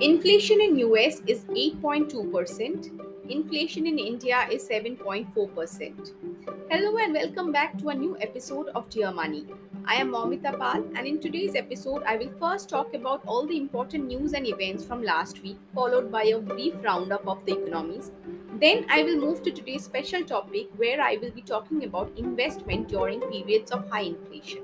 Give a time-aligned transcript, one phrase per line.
[0.00, 2.90] Inflation in US is 8.2%.
[3.28, 6.12] Inflation in India is 7.4%.
[6.70, 9.44] Hello and welcome back to a new episode of Dear Money.
[9.84, 13.58] I am Momita Pal and in today's episode I will first talk about all the
[13.58, 18.10] important news and events from last week followed by a brief roundup of the economies.
[18.58, 22.88] Then I will move to today's special topic where I will be talking about investment
[22.88, 24.62] during periods of high inflation.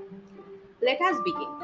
[0.81, 1.56] Let us begin.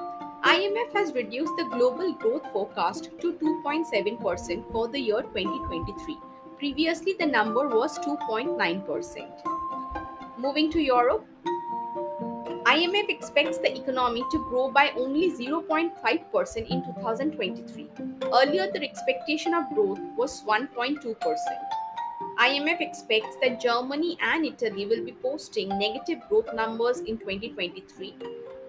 [0.43, 6.17] IMF has reduced the global growth forecast to 2.7% for the year 2023.
[6.57, 10.37] Previously, the number was 2.9%.
[10.37, 11.25] Moving to Europe,
[12.65, 17.87] IMF expects the economy to grow by only 0.5% in 2023.
[18.33, 21.15] Earlier, the expectation of growth was 1.2%.
[22.39, 28.13] IMF expects that Germany and Italy will be posting negative growth numbers in 2023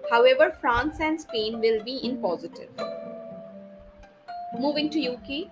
[0.09, 2.69] However, France and Spain will be in positive.
[4.59, 5.51] Moving to UK,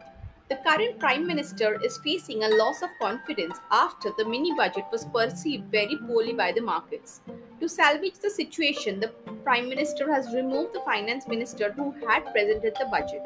[0.49, 5.05] the current Prime Minister is facing a loss of confidence after the mini budget was
[5.05, 7.21] perceived very poorly by the markets.
[7.59, 9.07] To salvage the situation, the
[9.43, 13.25] Prime Minister has removed the Finance Minister who had presented the budget.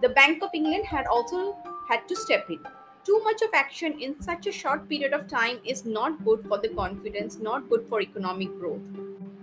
[0.00, 1.56] The Bank of England had also
[1.88, 2.60] had to step in.
[3.04, 6.58] Too much of action in such a short period of time is not good for
[6.58, 8.80] the confidence, not good for economic growth.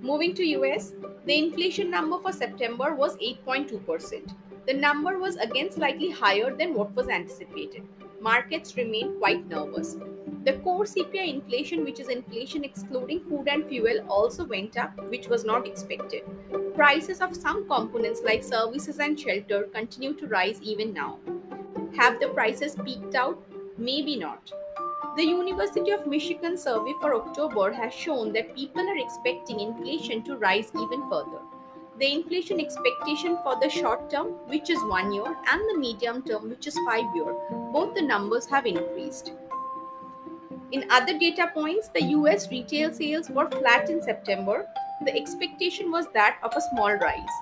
[0.02, 0.94] Moving to US,
[1.26, 4.34] the inflation number for September was 8.2%.
[4.66, 7.84] The number was again slightly higher than what was anticipated.
[8.22, 9.98] Markets remain quite nervous.
[10.46, 15.28] The core CPI inflation, which is inflation excluding food and fuel, also went up, which
[15.28, 16.24] was not expected.
[16.76, 21.20] Prices of some components like services and shelter continue to rise even now.
[21.98, 23.44] Have the prices peaked out?
[23.78, 24.52] Maybe not.
[25.20, 30.38] The University of Michigan survey for October has shown that people are expecting inflation to
[30.38, 31.42] rise even further.
[32.00, 36.50] The inflation expectation for the short term, which is one year, and the medium term,
[36.50, 37.36] which is five year,
[37.74, 39.34] both the numbers have increased.
[40.72, 44.68] In other data points, the US retail sales were flat in September.
[45.04, 47.36] The expectation was that of a small rise.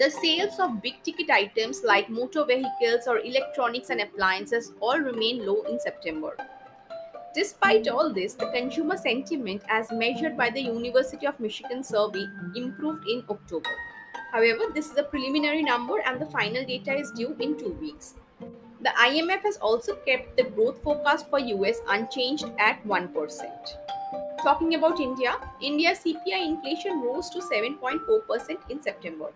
[0.00, 5.46] The sales of big ticket items like motor vehicles or electronics and appliances all remain
[5.46, 6.36] low in September.
[7.34, 13.08] Despite all this, the consumer sentiment, as measured by the University of Michigan survey, improved
[13.08, 13.70] in October.
[14.32, 18.14] However, this is a preliminary number and the final data is due in two weeks.
[18.82, 23.72] The IMF has also kept the growth forecast for US unchanged at 1%.
[24.42, 29.32] Talking about India, India's CPI inflation rose to 7.4% in September.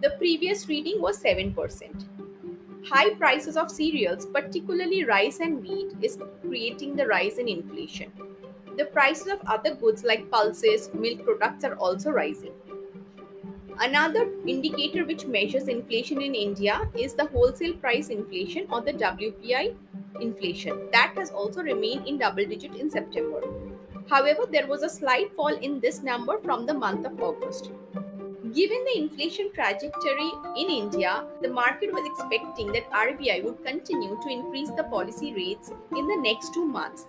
[0.00, 2.04] The previous reading was 7%.
[2.84, 8.12] High prices of cereals, particularly rice and wheat, is creating the rise in inflation.
[8.76, 12.52] The prices of other goods like pulses, milk products are also rising.
[13.78, 19.76] Another indicator which measures inflation in India is the wholesale price inflation or the WPI
[20.20, 20.88] inflation.
[20.92, 23.42] That has also remained in double digit in September.
[24.10, 27.70] However, there was a slight fall in this number from the month of August.
[28.54, 34.28] Given the inflation trajectory in India, the market was expecting that RBI would continue to
[34.28, 37.06] increase the policy rates in the next two months.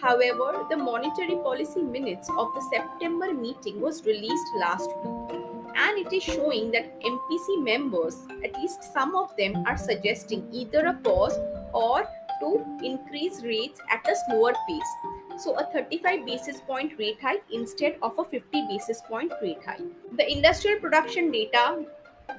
[0.00, 5.40] However, the monetary policy minutes of the September meeting was released last week
[5.76, 10.86] and it is showing that MPC members, at least some of them, are suggesting either
[10.86, 11.36] a pause
[11.74, 12.08] or
[12.40, 17.96] to increase rates at a slower pace so a 35 basis point rate hike instead
[18.02, 19.82] of a 50 basis point rate hike.
[20.16, 21.84] The industrial production data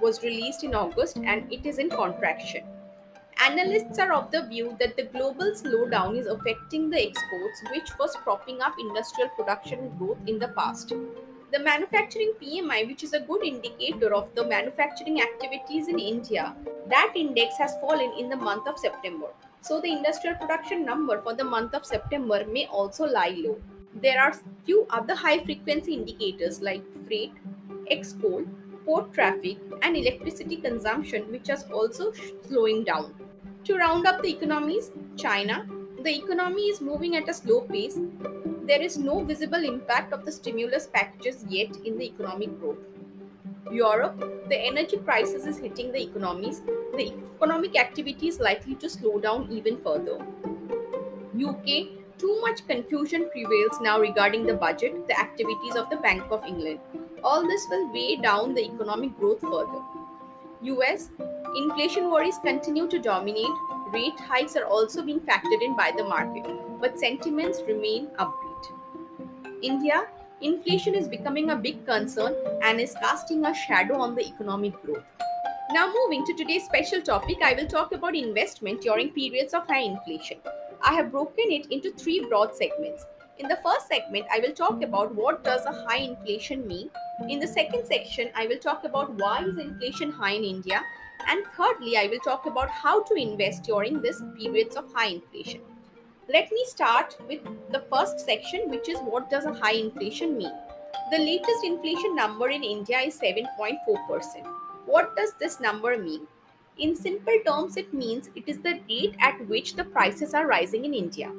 [0.01, 2.63] was released in August and it is in contraction.
[3.41, 8.15] Analysts are of the view that the global slowdown is affecting the exports, which was
[8.17, 10.89] propping up industrial production growth in the past.
[10.89, 16.53] The manufacturing PMI, which is a good indicator of the manufacturing activities in India,
[16.89, 19.27] that index has fallen in the month of September.
[19.62, 23.58] So the industrial production number for the month of September may also lie low.
[24.02, 24.34] There are
[24.66, 27.34] few other high frequency indicators like freight,
[27.92, 28.46] export,
[28.85, 32.14] port traffic, and electricity consumption, which are also
[32.47, 33.14] slowing down.
[33.66, 35.67] To round up the economies, China,
[36.03, 38.00] the economy is moving at a slow pace.
[38.64, 42.78] There is no visible impact of the stimulus packages yet in the economic growth.
[43.72, 44.17] Europe,
[44.47, 46.62] the energy crisis is hitting the economies.
[46.97, 50.18] The economic activity is likely to slow down even further.
[51.36, 51.88] UK,
[52.18, 56.80] too much confusion prevails now regarding the budget, the activities of the Bank of England.
[57.24, 59.82] All this will weigh down the economic growth further.
[60.62, 61.09] US,
[61.56, 63.58] inflation worries continue to dominate.
[63.94, 66.46] Rate hikes are also being factored in by the market,
[66.82, 68.72] but sentiments remain upbeat.
[69.62, 70.08] India,
[70.41, 72.34] Inflation is becoming a big concern
[72.64, 75.03] and is casting a shadow on the economic growth.
[75.71, 79.81] Now, moving to today's special topic, I will talk about investment during periods of high
[79.81, 80.39] inflation.
[80.81, 83.05] I have broken it into three broad segments.
[83.37, 86.89] In the first segment, I will talk about what does a high inflation mean.
[87.29, 90.81] In the second section, I will talk about why is inflation high in India.
[91.27, 95.61] And thirdly, I will talk about how to invest during these periods of high inflation.
[96.27, 100.53] Let me start with the first section, which is what does a high inflation mean?
[101.11, 104.59] The latest inflation number in India is 7.4%.
[104.90, 106.22] What does this number mean?
[106.80, 110.84] In simple terms, it means it is the rate at which the prices are rising
[110.84, 111.32] in India.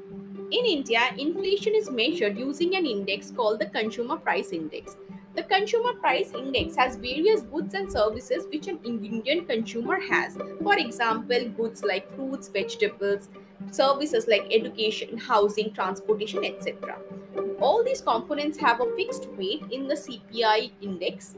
[0.53, 4.97] In India, inflation is measured using an index called the Consumer Price Index.
[5.35, 10.39] The Consumer Price Index has various goods and services which an Indian consumer has.
[10.63, 13.31] For example, goods like fruits, vegetables,
[13.73, 16.99] services like education, housing, transportation, etc.
[17.61, 21.35] All these components have a fixed weight in the CPI index.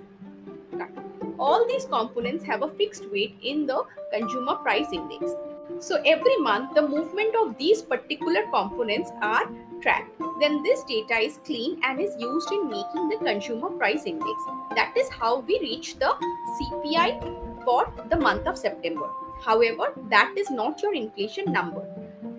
[1.38, 5.32] All these components have a fixed weight in the Consumer Price Index.
[5.78, 9.48] So every month, the movement of these particular components are
[9.80, 10.10] tracked.
[10.40, 14.42] Then this data is clean and is used in making the consumer price index.
[14.76, 16.14] That is how we reach the
[16.56, 19.08] CPI for the month of September.
[19.44, 21.84] However, that is not your inflation number.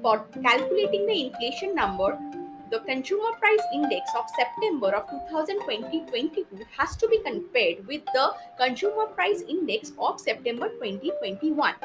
[0.01, 2.18] For calculating the inflation number,
[2.74, 9.06] the consumer price index of September of 2020-22 has to be compared with the consumer
[9.18, 11.75] price index of September 2021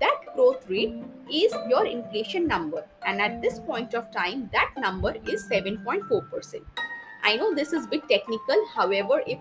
[0.00, 0.96] that growth rate
[1.32, 6.82] is your inflation number and at this point of time that number is 7.4%
[7.22, 9.38] i know this is a bit technical however if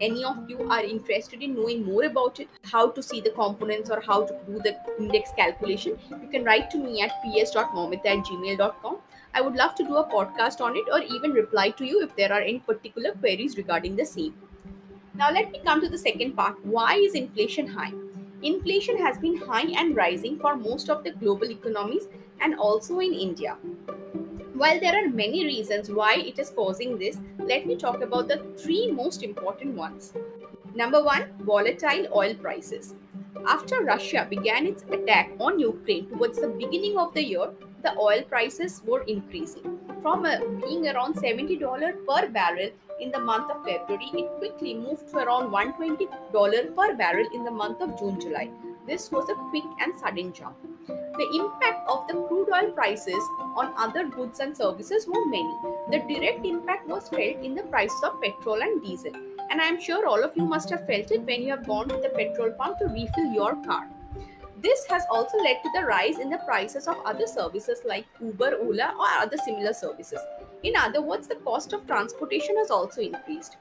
[0.00, 3.90] any of you are interested in knowing more about it how to see the components
[3.90, 8.24] or how to do the index calculation you can write to me at ps.momita at
[8.30, 8.98] gmail.com
[9.34, 12.14] i would love to do a podcast on it or even reply to you if
[12.16, 14.34] there are any particular queries regarding the same
[15.14, 17.92] now let me come to the second part why is inflation high
[18.48, 22.08] Inflation has been high and rising for most of the global economies
[22.40, 23.56] and also in India.
[24.54, 28.38] While there are many reasons why it is causing this, let me talk about the
[28.56, 30.12] three most important ones.
[30.74, 32.94] Number one, volatile oil prices.
[33.46, 37.50] After Russia began its attack on Ukraine towards the beginning of the year,
[37.82, 39.78] the oil prices were increasing.
[40.02, 45.08] From a, being around $70 per barrel in the month of February, it quickly moved
[45.10, 48.50] to around $120 per barrel in the month of June July.
[48.86, 50.56] This was a quick and sudden jump.
[50.86, 53.22] The impact of the crude oil prices
[53.56, 55.56] on other goods and services were many.
[55.90, 59.12] The direct impact was felt in the prices of petrol and diesel.
[59.50, 61.88] And I am sure all of you must have felt it when you have gone
[61.88, 63.88] to the petrol pump to refill your car.
[64.62, 68.58] This has also led to the rise in the prices of other services like Uber,
[68.60, 70.20] Ola, or other similar services.
[70.62, 73.56] In other words, the cost of transportation has also increased.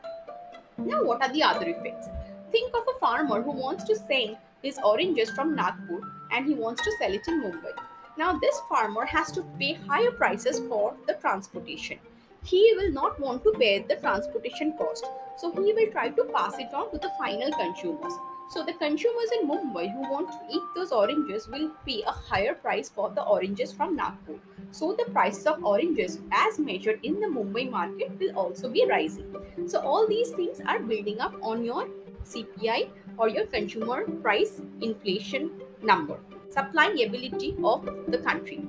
[0.78, 2.08] Now, what are the other effects?
[2.52, 6.02] Think of a farmer who wants to send his oranges from Nagpur
[6.32, 7.72] and he wants to sell it in Mumbai.
[8.18, 12.00] Now, this farmer has to pay higher prices for the transportation.
[12.44, 15.06] He will not want to bear the transportation cost,
[15.38, 18.14] so he will try to pass it on to the final consumers.
[18.50, 22.56] So the consumers in Mumbai who want to eat those oranges will pay a higher
[22.56, 24.40] price for the oranges from Nagpur.
[24.72, 29.36] So the prices of oranges as measured in the Mumbai market will also be rising.
[29.68, 31.88] So all these things are building up on your
[32.24, 35.52] CPI or your consumer price inflation
[35.84, 36.18] number,
[36.50, 38.66] supplying ability of the country.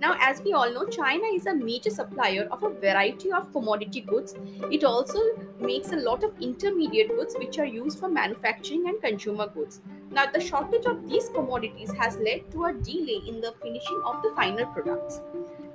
[0.00, 4.00] Now, as we all know, China is a major supplier of a variety of commodity
[4.00, 4.34] goods.
[4.70, 5.18] It also
[5.58, 9.80] makes a lot of intermediate goods which are used for manufacturing and consumer goods.
[10.12, 14.22] Now, the shortage of these commodities has led to a delay in the finishing of
[14.22, 15.20] the final products.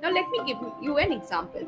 [0.02, 1.66] Now, let me give you an example.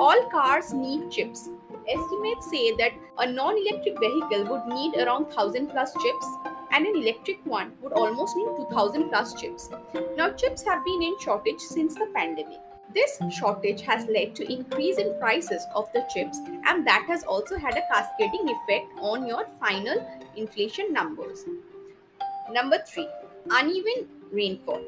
[0.00, 1.50] All cars need chips.
[1.88, 6.26] Estimates say that a non electric vehicle would need around 1000 plus chips
[6.72, 9.70] and an electric one would almost need 2000 plus chips.
[10.16, 12.58] Now chips have been in shortage since the pandemic.
[12.94, 17.58] This shortage has led to increase in prices of the chips and that has also
[17.58, 20.06] had a cascading effect on your final
[20.36, 21.44] inflation numbers.
[22.50, 23.06] Number 3
[23.50, 24.82] uneven rainfall.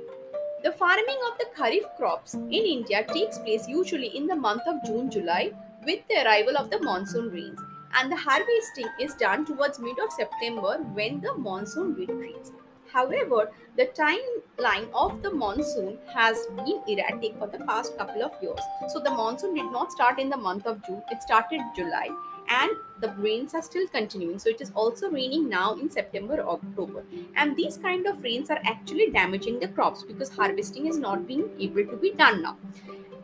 [0.63, 4.85] The farming of the kharif crops in India takes place usually in the month of
[4.85, 5.53] June July
[5.85, 7.59] with the arrival of the monsoon rains
[7.95, 12.53] and the harvesting is done towards mid of September when the monsoon retreats.
[12.93, 18.61] However, the timeline of the monsoon has been erratic for the past couple of years.
[18.89, 22.09] So the monsoon did not start in the month of June, it started July
[22.51, 22.71] and
[23.01, 24.39] the rains are still continuing.
[24.39, 27.05] So it is also raining now in September, October.
[27.37, 31.49] And these kind of rains are actually damaging the crops because harvesting is not being
[31.61, 32.59] able to be done now.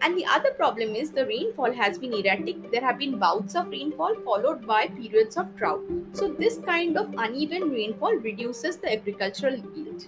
[0.02, 2.70] And the other problem is the rainfall has been erratic.
[2.70, 5.82] There have been bouts of rainfall followed by periods of drought.
[6.12, 10.06] So, this kind of uneven rainfall reduces the agricultural yield.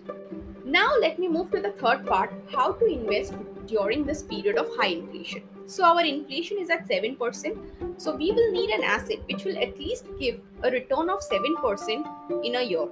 [0.65, 3.35] Now, let me move to the third part how to invest
[3.67, 5.43] during this period of high inflation.
[5.67, 8.01] So, our inflation is at 7%.
[8.01, 12.45] So, we will need an asset which will at least give a return of 7%
[12.45, 12.89] in a year.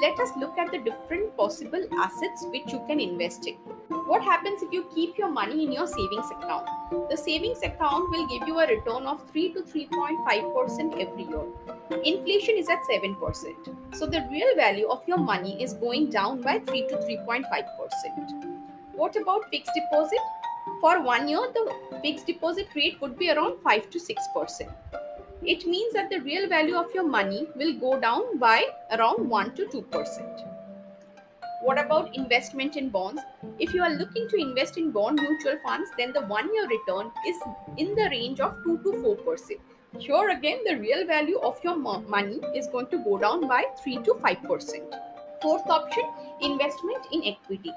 [0.00, 3.56] Let us look at the different possible assets which you can invest in.
[3.90, 6.68] What happens if you keep your money in your savings account?
[7.10, 11.44] The savings account will give you a return of 3 to 3.5% every year.
[12.04, 13.96] Inflation is at 7%.
[13.96, 18.60] So the real value of your money is going down by 3 to 3.5%.
[18.94, 20.20] What about fixed deposit?
[20.80, 24.72] For one year, the fixed deposit rate would be around 5 to 6%.
[25.42, 29.54] It means that the real value of your money will go down by around 1
[29.56, 30.49] to 2%.
[31.62, 33.20] What about investment in bonds?
[33.58, 37.10] If you are looking to invest in bond mutual funds, then the one year return
[37.28, 37.36] is
[37.76, 39.50] in the range of 2 to 4%.
[39.98, 43.96] Here again, the real value of your money is going to go down by 3
[43.96, 45.00] to 5%.
[45.42, 46.04] Fourth option
[46.40, 47.72] investment in equity.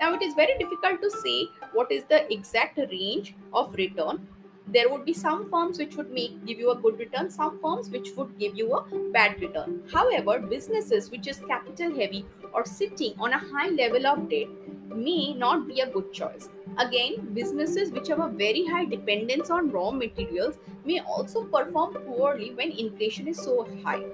[0.00, 4.26] Now, it is very difficult to say what is the exact range of return
[4.72, 7.90] there would be some firms which would make give you a good return some firms
[7.90, 9.82] which would give you a bad return.
[9.92, 14.48] However businesses which is capital heavy or sitting on a high level of debt
[14.94, 16.48] may not be a good choice.
[16.78, 22.52] Again businesses which have a very high dependence on raw materials may also perform poorly
[22.54, 24.04] when inflation is so high.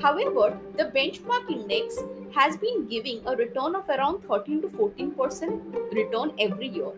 [0.00, 1.98] However the benchmark index
[2.34, 6.92] has been giving a return of around 13 to 14% return every year.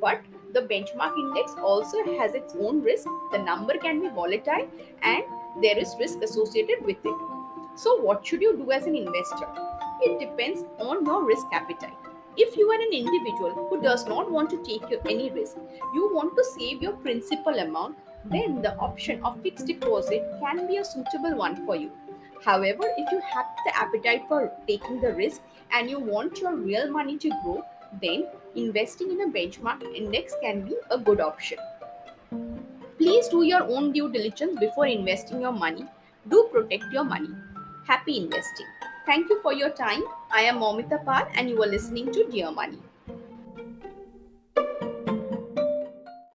[0.00, 3.06] But the benchmark index also has its own risk.
[3.32, 4.68] The number can be volatile
[5.02, 5.24] and
[5.62, 7.14] there is risk associated with it.
[7.76, 9.46] So, what should you do as an investor?
[10.02, 11.96] It depends on your risk appetite.
[12.36, 15.56] If you are an individual who does not want to take any risk,
[15.94, 20.76] you want to save your principal amount, then the option of fixed deposit can be
[20.76, 21.90] a suitable one for you.
[22.44, 25.42] However, if you have the appetite for taking the risk
[25.72, 27.64] and you want your real money to grow,
[28.00, 31.58] then investing in a benchmark index can be a good option.
[32.98, 35.86] Please do your own due diligence before investing your money.
[36.28, 37.30] Do protect your money.
[37.86, 38.66] Happy investing.
[39.06, 40.02] Thank you for your time.
[40.30, 42.78] I am Momita Pal and you are listening to Dear Money.